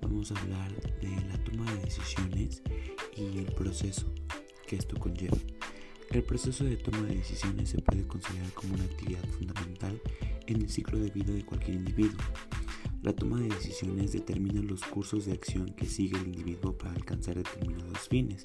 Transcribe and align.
vamos 0.00 0.32
a 0.32 0.40
hablar 0.40 0.72
de 1.00 1.10
la 1.28 1.38
toma 1.44 1.70
de 1.72 1.84
decisiones 1.84 2.62
y 3.16 3.38
el 3.38 3.52
proceso 3.52 4.12
que 4.66 4.76
esto 4.76 4.98
conlleva. 4.98 5.36
El 6.10 6.22
proceso 6.22 6.64
de 6.64 6.76
toma 6.76 7.02
de 7.02 7.16
decisiones 7.16 7.70
se 7.70 7.78
puede 7.78 8.06
considerar 8.06 8.52
como 8.52 8.74
una 8.74 8.84
actividad 8.84 9.24
fundamental 9.28 10.00
en 10.46 10.62
el 10.62 10.68
ciclo 10.68 10.98
de 10.98 11.10
vida 11.10 11.32
de 11.32 11.44
cualquier 11.44 11.76
individuo. 11.76 12.20
La 13.02 13.14
toma 13.14 13.40
de 13.40 13.48
decisiones 13.48 14.12
determina 14.12 14.60
los 14.62 14.82
cursos 14.82 15.26
de 15.26 15.32
acción 15.32 15.66
que 15.74 15.86
sigue 15.86 16.18
el 16.18 16.26
individuo 16.26 16.76
para 16.76 16.92
alcanzar 16.92 17.36
determinados 17.36 18.08
fines, 18.08 18.42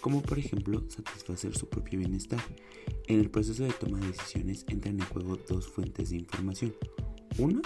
como 0.00 0.22
por 0.22 0.38
ejemplo 0.38 0.84
satisfacer 0.88 1.56
su 1.56 1.68
propio 1.68 1.98
bienestar. 1.98 2.40
En 3.06 3.20
el 3.20 3.30
proceso 3.30 3.64
de 3.64 3.72
toma 3.72 3.98
de 3.98 4.08
decisiones 4.08 4.64
entran 4.68 5.00
en 5.00 5.06
juego 5.06 5.38
dos 5.48 5.66
fuentes 5.66 6.10
de 6.10 6.16
información. 6.16 6.74
Una, 7.38 7.62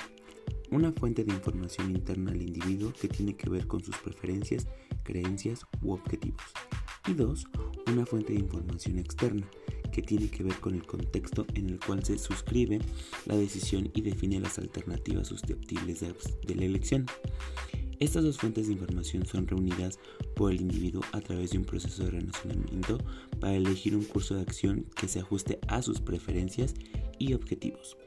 una 0.73 0.91
fuente 0.91 1.23
de 1.23 1.33
información 1.33 1.91
interna 1.91 2.33
al 2.33 2.41
individuo 2.41 2.93
que 2.99 3.07
tiene 3.07 3.37
que 3.37 3.51
ver 3.51 3.67
con 3.67 3.85
sus 3.85 3.97
preferencias, 3.99 4.67
creencias 5.03 5.67
u 5.83 5.93
objetivos. 5.93 6.43
Y 7.07 7.13
dos, 7.13 7.47
una 7.87 8.07
fuente 8.07 8.33
de 8.33 8.41
información 8.41 8.99
externa 8.99 9.47
que 9.93 10.01
tiene 10.01 10.29
que 10.29 10.43
ver 10.43 10.55
con 10.57 10.75
el 10.75 10.87
contexto 10.87 11.47
en 11.55 11.69
el 11.69 11.79
cual 11.79 12.03
se 12.03 12.19
suscribe 12.19 12.81
la 13.27 13.37
decisión 13.37 13.91
y 13.95 14.01
define 14.01 14.41
las 14.41 14.59
alternativas 14.59 15.29
susceptibles 15.29 16.01
de, 16.01 16.55
la 16.55 16.65
elección. 16.65 17.05
Estas 18.01 18.25
dos 18.25 18.39
fuentes 18.39 18.67
de 18.67 18.73
información 18.73 19.27
son 19.27 19.47
reunidas 19.47 19.99
por 20.35 20.51
el 20.53 20.63
individuo 20.63 21.03
a 21.13 21.21
través 21.21 21.51
de 21.51 21.59
un 21.59 21.65
proceso 21.65 22.05
de 22.05 22.13
relacionamiento 22.13 22.99
para 23.39 23.55
elegir 23.55 23.95
un 23.95 24.05
curso 24.05 24.35
de 24.35 24.43
acción 24.43 24.87
que 24.97 25.07
se 25.07 25.21
ajuste 25.21 25.59
a 25.69 25.83
sus 25.83 26.01
preferencias 26.01 26.75
y 27.19 27.35
objetivos. 27.35 27.99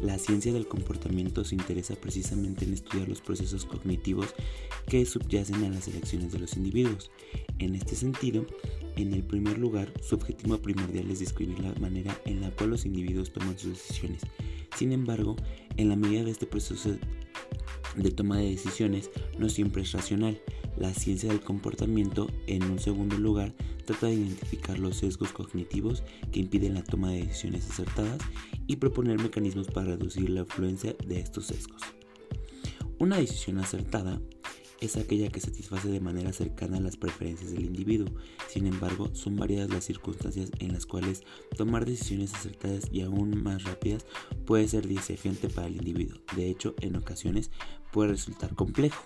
La 0.00 0.16
ciencia 0.16 0.52
del 0.52 0.68
comportamiento 0.68 1.44
se 1.44 1.56
interesa 1.56 1.96
precisamente 1.96 2.64
en 2.64 2.72
estudiar 2.72 3.08
los 3.08 3.20
procesos 3.20 3.64
cognitivos 3.64 4.34
que 4.86 5.04
subyacen 5.04 5.64
a 5.64 5.70
las 5.70 5.88
elecciones 5.88 6.32
de 6.32 6.38
los 6.38 6.56
individuos. 6.56 7.10
En 7.58 7.74
este 7.74 7.96
sentido, 7.96 8.46
en 8.96 9.12
el 9.12 9.24
primer 9.24 9.58
lugar, 9.58 9.92
su 10.00 10.14
objetivo 10.14 10.58
primordial 10.58 11.10
es 11.10 11.18
describir 11.18 11.58
la 11.58 11.74
manera 11.80 12.16
en 12.26 12.40
la 12.40 12.50
cual 12.52 12.70
los 12.70 12.86
individuos 12.86 13.32
toman 13.32 13.58
sus 13.58 13.72
decisiones. 13.72 14.22
Sin 14.76 14.92
embargo, 14.92 15.34
en 15.76 15.88
la 15.88 15.96
medida 15.96 16.22
de 16.22 16.30
este 16.30 16.46
proceso 16.46 16.96
de 17.96 18.10
toma 18.12 18.38
de 18.38 18.50
decisiones 18.50 19.10
no 19.36 19.48
siempre 19.48 19.82
es 19.82 19.92
racional. 19.92 20.40
La 20.76 20.94
ciencia 20.94 21.28
del 21.28 21.40
comportamiento, 21.40 22.28
en 22.46 22.62
un 22.62 22.78
segundo 22.78 23.18
lugar, 23.18 23.52
trata 23.88 24.08
de 24.08 24.14
identificar 24.14 24.78
los 24.78 24.98
sesgos 24.98 25.32
cognitivos 25.32 26.02
que 26.30 26.40
impiden 26.40 26.74
la 26.74 26.82
toma 26.82 27.10
de 27.10 27.22
decisiones 27.22 27.70
acertadas 27.70 28.20
y 28.66 28.76
proponer 28.76 29.18
mecanismos 29.18 29.68
para 29.68 29.86
reducir 29.86 30.28
la 30.28 30.40
influencia 30.40 30.94
de 31.06 31.20
estos 31.20 31.46
sesgos. 31.46 31.80
Una 32.98 33.16
decisión 33.16 33.58
acertada 33.58 34.20
es 34.82 34.96
aquella 34.96 35.30
que 35.30 35.40
satisface 35.40 35.88
de 35.88 36.00
manera 36.00 36.34
cercana 36.34 36.80
las 36.80 36.98
preferencias 36.98 37.50
del 37.50 37.64
individuo. 37.64 38.08
Sin 38.48 38.66
embargo, 38.66 39.08
son 39.14 39.36
variadas 39.36 39.70
las 39.70 39.84
circunstancias 39.84 40.50
en 40.58 40.74
las 40.74 40.84
cuales 40.84 41.22
tomar 41.56 41.86
decisiones 41.86 42.34
acertadas 42.34 42.88
y 42.92 43.00
aún 43.00 43.42
más 43.42 43.64
rápidas 43.64 44.04
puede 44.44 44.68
ser 44.68 44.86
desafiante 44.86 45.48
para 45.48 45.68
el 45.68 45.76
individuo. 45.76 46.20
De 46.36 46.50
hecho, 46.50 46.74
en 46.82 46.94
ocasiones 46.96 47.50
puede 47.90 48.10
resultar 48.10 48.54
complejo. 48.54 49.02